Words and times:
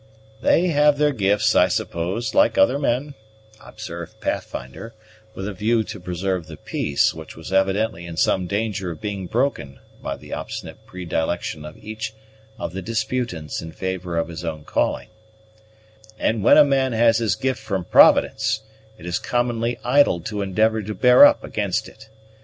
"They 0.41 0.69
have 0.69 0.97
their 0.97 1.11
gifts, 1.11 1.53
I 1.55 1.67
suppose, 1.67 2.33
like 2.33 2.57
other 2.57 2.79
men," 2.79 3.13
observed 3.63 4.19
Pathfinder, 4.19 4.95
with 5.35 5.47
a 5.47 5.53
view 5.53 5.83
to 5.83 5.99
preserve 5.99 6.47
the 6.47 6.57
peace, 6.57 7.13
which 7.13 7.35
was 7.35 7.53
evidently 7.53 8.07
in 8.07 8.17
some 8.17 8.47
danger 8.47 8.89
of 8.89 8.99
being 8.99 9.27
broken 9.27 9.79
by 10.01 10.17
the 10.17 10.33
obstinate 10.33 10.87
predilection 10.87 11.65
of 11.65 11.77
each 11.77 12.15
of 12.57 12.73
the 12.73 12.81
disputants 12.81 13.61
in 13.61 13.73
favor 13.73 14.17
of 14.17 14.27
his 14.29 14.43
own 14.43 14.63
calling; 14.63 15.09
"and 16.17 16.43
when 16.43 16.57
a 16.57 16.63
man 16.65 16.93
has 16.93 17.19
his 17.19 17.35
gift 17.35 17.59
from 17.59 17.85
Providence, 17.85 18.61
it 18.97 19.05
is 19.05 19.19
commonly 19.19 19.77
idle 19.83 20.19
to 20.21 20.41
endeavor 20.41 20.81
to 20.81 20.95
bear 20.95 21.23
up 21.27 21.43
against 21.43 21.87
it. 21.87 22.09